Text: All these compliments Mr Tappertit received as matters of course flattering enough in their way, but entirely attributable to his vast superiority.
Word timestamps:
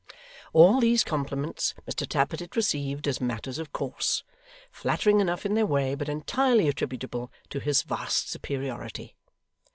All 0.51 0.79
these 0.79 1.03
compliments 1.03 1.75
Mr 1.87 2.07
Tappertit 2.09 2.55
received 2.55 3.07
as 3.07 3.21
matters 3.21 3.59
of 3.59 3.71
course 3.71 4.23
flattering 4.71 5.19
enough 5.19 5.45
in 5.45 5.53
their 5.53 5.67
way, 5.67 5.93
but 5.93 6.09
entirely 6.09 6.67
attributable 6.67 7.31
to 7.51 7.59
his 7.59 7.83
vast 7.83 8.27
superiority. 8.27 9.15